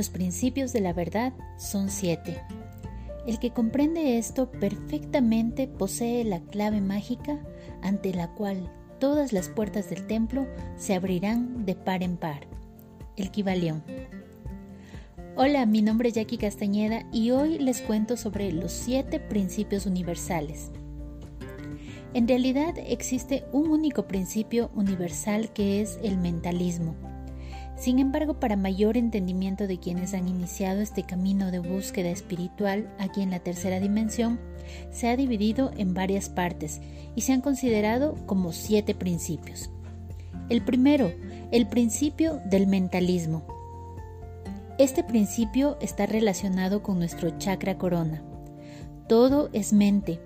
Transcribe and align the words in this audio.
Los 0.00 0.08
principios 0.08 0.72
de 0.72 0.80
la 0.80 0.94
verdad 0.94 1.34
son 1.58 1.90
siete. 1.90 2.40
El 3.26 3.38
que 3.38 3.50
comprende 3.50 4.16
esto 4.16 4.50
perfectamente 4.50 5.68
posee 5.68 6.24
la 6.24 6.40
clave 6.40 6.80
mágica 6.80 7.38
ante 7.82 8.14
la 8.14 8.28
cual 8.28 8.72
todas 8.98 9.34
las 9.34 9.50
puertas 9.50 9.90
del 9.90 10.06
templo 10.06 10.46
se 10.78 10.94
abrirán 10.94 11.66
de 11.66 11.74
par 11.74 12.02
en 12.02 12.16
par. 12.16 12.46
El 13.18 13.30
Kibalión. 13.30 13.84
Hola, 15.36 15.66
mi 15.66 15.82
nombre 15.82 16.08
es 16.08 16.14
Jackie 16.14 16.38
Castañeda 16.38 17.04
y 17.12 17.32
hoy 17.32 17.58
les 17.58 17.82
cuento 17.82 18.16
sobre 18.16 18.52
los 18.52 18.72
siete 18.72 19.20
principios 19.20 19.84
universales. 19.84 20.70
En 22.14 22.26
realidad 22.26 22.74
existe 22.78 23.44
un 23.52 23.68
único 23.68 24.08
principio 24.08 24.70
universal 24.74 25.52
que 25.52 25.82
es 25.82 25.98
el 26.02 26.16
mentalismo. 26.16 27.09
Sin 27.80 27.98
embargo, 27.98 28.34
para 28.34 28.56
mayor 28.56 28.98
entendimiento 28.98 29.66
de 29.66 29.80
quienes 29.80 30.12
han 30.12 30.28
iniciado 30.28 30.82
este 30.82 31.04
camino 31.04 31.50
de 31.50 31.60
búsqueda 31.60 32.10
espiritual 32.10 32.94
aquí 32.98 33.22
en 33.22 33.30
la 33.30 33.40
tercera 33.40 33.80
dimensión, 33.80 34.38
se 34.90 35.08
ha 35.08 35.16
dividido 35.16 35.70
en 35.78 35.94
varias 35.94 36.28
partes 36.28 36.82
y 37.16 37.22
se 37.22 37.32
han 37.32 37.40
considerado 37.40 38.16
como 38.26 38.52
siete 38.52 38.94
principios. 38.94 39.70
El 40.50 40.62
primero, 40.62 41.10
el 41.52 41.66
principio 41.68 42.38
del 42.44 42.66
mentalismo. 42.66 43.44
Este 44.76 45.02
principio 45.02 45.78
está 45.80 46.04
relacionado 46.04 46.82
con 46.82 46.98
nuestro 46.98 47.38
chakra 47.38 47.78
corona. 47.78 48.22
Todo 49.08 49.48
es 49.54 49.72
mente, 49.72 50.20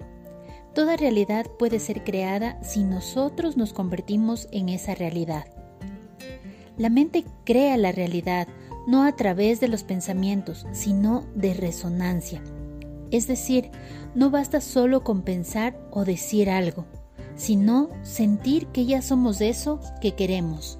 Toda 0.74 0.96
realidad 0.96 1.46
puede 1.56 1.78
ser 1.78 2.02
creada 2.02 2.60
si 2.64 2.82
nosotros 2.82 3.56
nos 3.56 3.72
convertimos 3.72 4.48
en 4.50 4.68
esa 4.68 4.96
realidad. 4.96 5.44
La 6.76 6.88
mente 6.88 7.24
crea 7.44 7.76
la 7.76 7.92
realidad 7.92 8.48
no 8.86 9.04
a 9.04 9.12
través 9.12 9.60
de 9.60 9.68
los 9.68 9.84
pensamientos, 9.84 10.66
sino 10.72 11.24
de 11.34 11.54
resonancia. 11.54 12.42
Es 13.10 13.26
decir, 13.26 13.70
no 14.14 14.30
basta 14.30 14.60
solo 14.60 15.04
con 15.04 15.22
pensar 15.22 15.78
o 15.90 16.04
decir 16.04 16.50
algo, 16.50 16.84
sino 17.36 17.88
sentir 18.02 18.66
que 18.68 18.86
ya 18.86 19.02
somos 19.02 19.40
eso 19.40 19.80
que 20.00 20.14
queremos. 20.14 20.78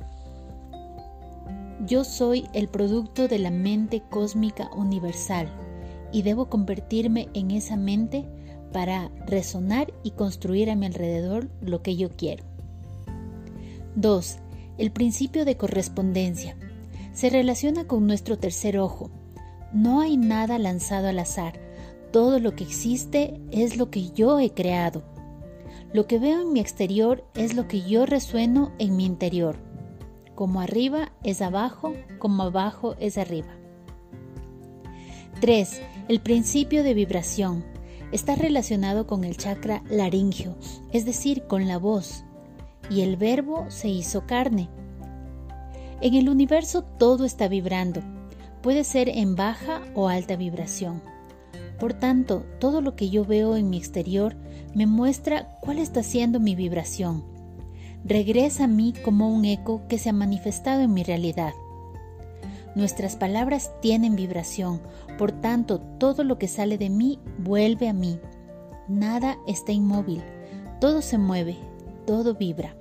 Yo 1.87 2.05
soy 2.05 2.49
el 2.53 2.69
producto 2.69 3.29
de 3.29 3.39
la 3.39 3.51
mente 3.51 4.03
cósmica 4.11 4.71
universal 4.75 5.49
y 6.13 6.23
debo 6.23 6.47
convertirme 6.47 7.29
en 7.35 7.51
esa 7.51 7.77
mente 7.77 8.25
para 8.73 9.11
resonar 9.27 9.93
y 10.03 10.13
construir 10.13 10.71
a 10.71 10.77
mi 10.77 10.87
alrededor 10.87 11.49
lo 11.61 11.83
que 11.83 11.97
yo 11.97 12.11
quiero. 12.11 12.45
2. 13.97 14.39
El 14.77 14.91
principio 14.91 15.45
de 15.45 15.57
correspondencia. 15.57 16.57
Se 17.13 17.31
relaciona 17.31 17.87
con 17.87 18.09
nuestro 18.09 18.39
tercer 18.39 18.79
ojo. 18.79 19.09
No 19.73 20.01
hay 20.01 20.17
nada 20.17 20.59
lanzado 20.59 21.09
al 21.09 21.21
azar. 21.21 21.61
Todo 22.13 22.41
lo 22.41 22.57
que 22.57 22.65
existe 22.65 23.41
es 23.53 23.77
lo 23.77 23.91
que 23.91 24.11
yo 24.11 24.41
he 24.41 24.51
creado. 24.51 25.05
Lo 25.93 26.09
que 26.09 26.19
veo 26.19 26.43
en 26.43 26.53
mi 26.53 26.59
exterior 26.59 27.25
es 27.35 27.55
lo 27.55 27.69
que 27.69 27.83
yo 27.89 28.05
resueno 28.05 28.73
en 28.81 28.97
mi 28.97 29.07
interior. 29.07 29.59
Como 30.35 30.61
arriba 30.61 31.13
es 31.23 31.41
abajo, 31.41 31.93
como 32.19 32.43
abajo 32.43 32.97
es 32.99 33.17
arriba. 33.17 33.55
3. 35.41 35.83
El 36.09 36.21
principio 36.21 36.83
de 36.83 36.95
vibración 36.95 37.65
está 38.11 38.35
relacionado 38.35 39.07
con 39.07 39.23
el 39.23 39.37
chakra 39.37 39.85
laringio, 39.89 40.57
es 40.93 41.05
decir, 41.05 41.45
con 41.47 41.69
la 41.69 41.79
voz, 41.79 42.25
y 42.91 43.03
el 43.03 43.17
verbo 43.17 43.67
se 43.69 43.89
hizo 43.89 44.27
carne. 44.27 44.69
En 46.01 46.15
el 46.15 46.29
universo 46.29 46.83
todo 46.83 47.25
está 47.25 47.49
vibrando, 47.49 48.03
puede 48.63 48.85
ser 48.85 49.09
en 49.09 49.37
baja 49.37 49.83
o 49.95 50.09
alta 50.09 50.37
vibración. 50.37 51.03
Por 51.79 51.93
tanto, 51.93 52.45
todo 52.61 52.81
lo 52.81 52.95
que 52.97 53.11
yo 53.11 53.25
veo 53.25 53.57
en 53.57 53.69
mi 53.69 53.79
exterior 53.79 54.37
me 54.75 54.87
muestra 54.87 55.59
cuál 55.61 55.79
está 55.79 56.03
siendo 56.03 56.41
mi 56.41 56.55
vibración. 56.55 57.25
Regresa 58.05 58.65
a 58.65 58.69
mí 58.69 58.93
como 59.05 59.29
un 59.29 59.45
eco 59.45 59.83
que 59.89 59.99
se 59.99 60.11
ha 60.11 60.13
manifestado 60.13 60.83
en 60.83 60.93
mi 60.93 61.05
realidad. 61.05 61.53
Nuestras 62.75 63.17
palabras 63.17 63.71
tienen 63.81 64.17
vibración, 64.17 64.81
por 65.17 65.33
tanto 65.33 65.81
todo 65.81 66.25
lo 66.25 66.39
que 66.39 66.49
sale 66.49 66.77
de 66.77 66.91
mí 66.91 67.19
vuelve 67.39 67.89
a 67.89 67.93
mí. 67.93 68.19
Nada 68.89 69.39
está 69.47 69.73
inmóvil, 69.73 70.23
todo 70.81 71.03
se 71.03 71.19
mueve, 71.19 71.57
todo 72.05 72.35
vibra. 72.35 72.75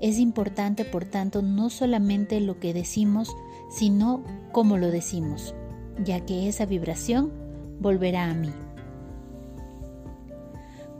Es 0.00 0.18
importante, 0.18 0.84
por 0.84 1.04
tanto, 1.04 1.42
no 1.42 1.70
solamente 1.70 2.40
lo 2.40 2.60
que 2.60 2.72
decimos, 2.72 3.34
sino 3.70 4.22
cómo 4.52 4.78
lo 4.78 4.90
decimos, 4.90 5.54
ya 6.04 6.24
que 6.24 6.48
esa 6.48 6.66
vibración 6.66 7.32
volverá 7.80 8.30
a 8.30 8.34
mí. 8.34 8.52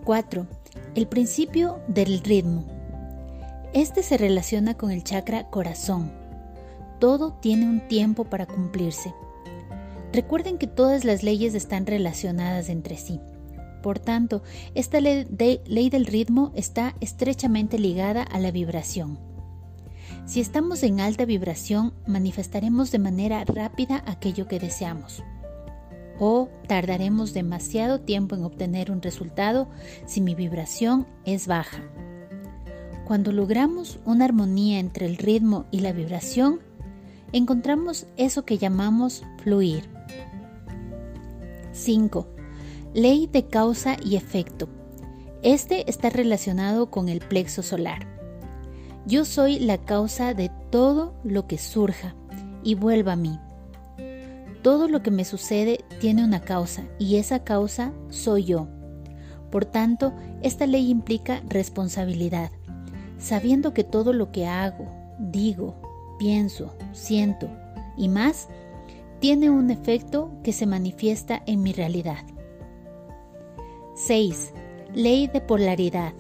4. 0.05 0.47
El 0.95 1.07
principio 1.07 1.81
del 1.87 2.21
ritmo. 2.21 2.65
Este 3.73 4.03
se 4.03 4.17
relaciona 4.17 4.75
con 4.75 4.91
el 4.91 5.05
chakra 5.05 5.49
corazón 5.51 6.11
todo 6.99 7.33
tiene 7.33 7.69
un 7.69 7.87
tiempo 7.87 8.25
para 8.25 8.47
cumplirse. 8.47 9.15
Recuerden 10.13 10.59
que 10.59 10.67
todas 10.67 11.05
las 11.05 11.23
leyes 11.23 11.55
están 11.55 11.87
relacionadas 11.87 12.69
entre 12.69 12.97
sí. 12.97 13.21
Por 13.83 13.99
tanto, 13.99 14.43
esta 14.75 15.01
ley, 15.01 15.25
del 15.91 16.07
ritmo 16.07 16.53
está 16.55 16.95
estrechamente 17.01 17.79
ligada 17.79 18.23
a 18.23 18.39
la 18.39 18.51
vibración. 18.51 19.19
Si 20.27 20.41
estamos 20.41 20.83
en 20.83 21.01
alta 21.01 21.25
vibración, 21.25 21.95
manifestaremos 22.07 22.91
de 22.91 22.99
manera 22.99 23.45
rápida 23.45 24.03
aquello 24.07 24.49
que 24.49 24.59
deseamos. 24.59 25.23
O 26.19 26.49
tardaremos 26.67 27.33
demasiado 27.33 28.01
tiempo 28.01 28.35
en 28.35 28.45
obtener 28.45 28.91
un 28.91 29.01
resultado 29.01 29.69
si 30.07 30.21
mi 30.21 30.35
vibración 30.35 31.07
es 31.25 31.47
baja. 31.47 31.83
Cuando 33.07 33.33
logramos 33.33 34.01
una 34.05 34.25
armonía 34.27 34.81
entre 34.81 35.07
el 35.07 35.17
ritmo 35.17 35.67
y 35.71 35.81
la 35.81 35.93
vibración, 35.93 36.61
encontramos 37.33 38.07
eso 38.17 38.45
que 38.45 38.59
llamamos 38.59 39.23
fluir. 39.43 39.89
5. 41.73 42.38
Ley 42.99 43.29
de 43.29 43.47
causa 43.47 43.97
y 44.05 44.17
efecto. 44.17 44.69
Este 45.45 45.89
está 45.89 46.11
relacionado 46.11 46.91
con 46.91 47.09
el 47.09 47.21
plexo 47.21 47.63
solar. 47.63 48.09
Yo 49.07 49.25
soy 49.25 49.61
la 49.61 49.79
causa 49.79 50.35
de 50.35 50.51
todo 50.73 51.15
lo 51.23 51.47
que 51.47 51.59
surja 51.59 52.17
y 52.65 52.75
vuelva 52.75 53.13
a 53.13 53.17
mí. 53.17 53.39
Todo 54.63 54.89
lo 54.89 55.01
que 55.05 55.13
me 55.13 55.25
sucede 55.25 55.85
tiene 56.01 56.25
una 56.25 56.41
causa 56.41 56.89
y 56.99 57.19
esa 57.19 57.45
causa 57.45 57.93
soy 58.09 58.47
yo. 58.47 58.67
Por 59.53 59.65
tanto, 59.65 60.13
esta 60.43 60.67
ley 60.67 60.91
implica 60.91 61.41
responsabilidad, 61.49 62.51
sabiendo 63.17 63.75
que 63.75 63.85
todo 63.85 64.13
lo 64.13 64.33
que 64.33 64.49
hago, 64.49 64.89
digo, 65.21 65.81
pienso, 66.19 66.75
siento 66.91 67.49
y 67.97 68.09
más, 68.09 68.49
tiene 69.21 69.51
un 69.51 69.71
efecto 69.71 70.33
que 70.43 70.53
se 70.53 70.67
manifiesta 70.67 71.45
en 71.47 71.63
mi 71.63 71.73
realidad. 71.73 72.25
6. 74.07 74.53
Ley 74.95 75.27
de 75.27 75.41
polaridad. 75.41 76.13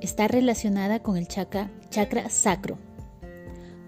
Está 0.00 0.28
relacionada 0.28 1.00
con 1.02 1.16
el 1.16 1.28
chakra, 1.28 1.70
chakra 1.90 2.30
sacro. 2.30 2.78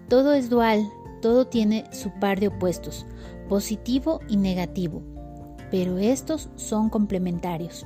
Todo 0.09 0.33
es 0.33 0.49
dual, 0.49 0.87
todo 1.21 1.47
tiene 1.47 1.85
su 1.91 2.11
par 2.19 2.39
de 2.39 2.49
opuestos, 2.49 3.05
positivo 3.49 4.19
y 4.27 4.37
negativo, 4.37 5.01
pero 5.71 5.97
estos 5.97 6.49
son 6.55 6.89
complementarios. 6.89 7.85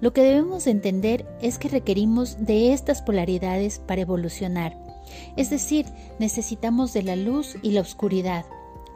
Lo 0.00 0.12
que 0.12 0.22
debemos 0.22 0.66
entender 0.66 1.26
es 1.40 1.58
que 1.58 1.68
requerimos 1.68 2.44
de 2.44 2.72
estas 2.72 3.02
polaridades 3.02 3.78
para 3.78 4.00
evolucionar 4.02 4.88
es 5.36 5.50
decir, 5.50 5.86
necesitamos 6.18 6.92
de 6.92 7.02
la 7.02 7.16
luz 7.16 7.56
y 7.62 7.72
la 7.72 7.80
oscuridad, 7.80 8.44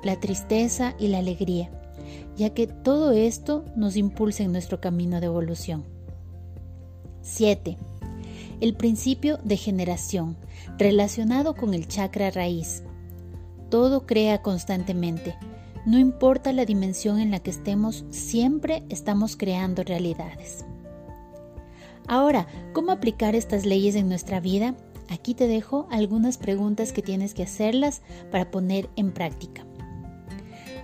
la 0.02 0.18
tristeza 0.18 0.94
y 0.98 1.08
la 1.08 1.18
alegría, 1.18 1.70
ya 2.36 2.50
que 2.50 2.66
todo 2.66 3.12
esto 3.12 3.64
nos 3.76 3.96
impulsa 3.96 4.42
en 4.42 4.52
nuestro 4.52 4.80
camino 4.80 5.20
de 5.20 5.26
evolución. 5.26 5.84
7. 7.22 7.78
El 8.60 8.74
principio 8.74 9.38
de 9.44 9.56
generación, 9.56 10.36
relacionado 10.78 11.54
con 11.54 11.74
el 11.74 11.88
chakra 11.88 12.30
raíz. 12.30 12.82
Todo 13.70 14.06
crea 14.06 14.42
constantemente. 14.42 15.34
No 15.84 15.98
importa 15.98 16.52
la 16.52 16.64
dimensión 16.64 17.18
en 17.18 17.30
la 17.30 17.40
que 17.40 17.50
estemos, 17.50 18.04
siempre 18.10 18.84
estamos 18.88 19.36
creando 19.36 19.82
realidades. 19.82 20.64
Ahora, 22.06 22.46
¿cómo 22.72 22.92
aplicar 22.92 23.34
estas 23.34 23.64
leyes 23.64 23.94
en 23.94 24.08
nuestra 24.08 24.40
vida? 24.40 24.74
Aquí 25.08 25.34
te 25.34 25.46
dejo 25.46 25.86
algunas 25.90 26.38
preguntas 26.38 26.92
que 26.92 27.02
tienes 27.02 27.34
que 27.34 27.42
hacerlas 27.42 28.02
para 28.30 28.50
poner 28.50 28.88
en 28.96 29.12
práctica. 29.12 29.64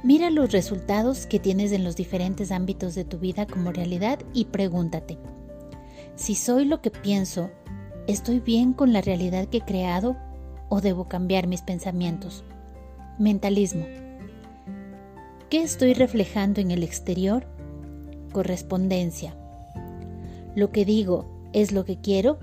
Mira 0.03 0.31
los 0.31 0.53
resultados 0.53 1.27
que 1.27 1.39
tienes 1.39 1.73
en 1.73 1.85
los 1.85 1.97
diferentes 1.97 2.53
ámbitos 2.53 2.95
de 2.95 3.05
tu 3.05 3.19
vida 3.19 3.47
como 3.47 3.73
realidad 3.73 4.21
y 4.33 4.47
pregúntate, 4.47 5.19
si 6.19 6.35
soy 6.35 6.65
lo 6.65 6.83
que 6.83 6.91
pienso, 6.91 7.49
¿estoy 8.09 8.41
bien 8.41 8.73
con 8.73 8.93
la 8.93 9.01
realidad 9.01 9.47
que 9.47 9.59
he 9.59 9.65
creado 9.65 10.17
o 10.69 10.81
debo 10.81 11.07
cambiar 11.07 11.47
mis 11.47 11.63
pensamientos? 11.63 12.43
Mentalismo. 13.21 13.87
¿Qué 15.49 15.63
estoy 15.63 15.95
reflejando 15.95 16.61
en 16.61 16.73
el 16.73 16.83
exterior? 16.83 17.47
Correspondencia. 18.33 19.37
Lo 20.57 20.73
que 20.73 20.85
digo 20.85 21.25
es 21.53 21.71
lo 21.71 21.85
que 21.85 22.01
quiero. 22.01 22.41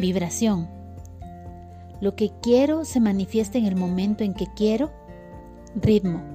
Vibración. 0.00 0.66
Lo 2.00 2.16
que 2.16 2.32
quiero 2.42 2.86
se 2.86 3.00
manifiesta 3.00 3.58
en 3.58 3.66
el 3.66 3.76
momento 3.76 4.24
en 4.24 4.32
que 4.32 4.46
quiero. 4.56 4.90
Ritmo. 5.76 6.33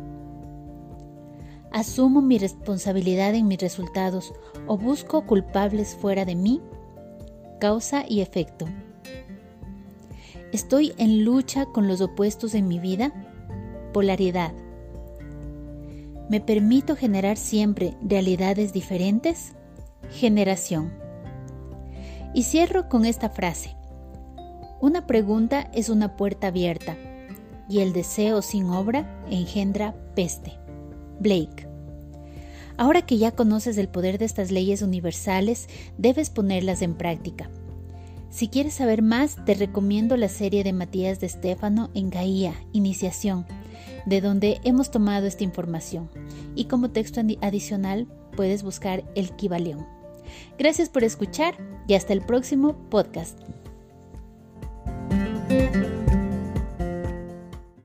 Asumo 1.71 2.21
mi 2.21 2.39
responsabilidad 2.39 3.36
en 3.36 3.48
mis 3.48 3.60
resultados 3.60 4.33
o 4.66 4.77
busco 4.77 5.25
culpables 5.27 5.95
fuera 5.95 6.25
de 6.25 6.36
mí. 6.36 6.62
Causa 7.60 8.06
y 8.07 8.21
efecto. 8.21 8.66
¿Estoy 10.51 10.94
en 10.98 11.24
lucha 11.24 11.68
con 11.68 11.88
los 11.88 12.01
opuestos 12.01 12.56
en 12.56 12.68
mi 12.68 12.80
vida? 12.80 13.13
Polaridad. 13.94 14.51
¿Me 16.27 16.42
permito 16.42 16.95
generar 16.95 17.38
siempre 17.38 17.95
realidades 18.01 18.74
diferentes? 18.74 19.54
Generación. 20.10 20.92
Y 22.33 22.44
cierro 22.44 22.89
con 22.89 23.06
esta 23.06 23.30
frase. 23.30 23.75
Una 24.81 25.06
pregunta 25.06 25.69
es 25.74 25.89
una 25.89 26.16
puerta 26.16 26.48
abierta 26.48 26.98
y 27.68 27.80
el 27.80 27.94
deseo 27.94 28.42
sin 28.42 28.69
obra 28.69 29.24
engendra 29.30 29.94
peste. 30.16 30.58
Blake. 31.19 31.68
Ahora 32.77 33.01
que 33.01 33.18
ya 33.18 33.31
conoces 33.31 33.77
el 33.77 33.89
poder 33.89 34.18
de 34.18 34.25
estas 34.25 34.51
leyes 34.51 34.81
universales, 34.81 35.68
debes 35.98 36.30
ponerlas 36.30 36.81
en 36.81 36.95
práctica. 36.95 37.50
Si 38.30 38.48
quieres 38.48 38.75
saber 38.75 39.01
más, 39.01 39.44
te 39.44 39.56
recomiendo 39.56 40.16
la 40.16 40.30
serie 40.30 40.63
de 40.63 40.71
Matías 40.71 41.19
de 41.19 41.27
Stefano 41.27 41.89
en 41.94 42.10
Gaía, 42.10 42.54
Iniciación, 42.71 43.45
de 44.06 44.21
donde 44.21 44.62
hemos 44.63 44.92
tomado 44.92 45.27
esta 45.27 45.44
información. 45.44 46.10
Y 46.56 46.66
como 46.66 46.92
texto 46.92 47.21
adicional 47.42 48.07
puedes 48.36 48.63
buscar 48.63 49.04
el 49.16 49.31
Kibaleón. 49.36 49.86
Gracias 50.57 50.89
por 50.89 51.04
escuchar 51.04 51.56
y 51.88 51.95
hasta 51.95 52.13
el 52.13 52.21
próximo 52.21 52.75
podcast. 52.89 53.39